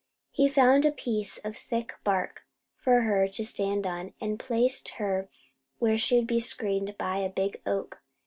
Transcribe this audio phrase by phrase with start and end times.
[0.31, 2.41] He found a piece of thick bark
[2.75, 5.29] for her to stand on, and placed her
[5.77, 8.01] where she would be screened by a big oak.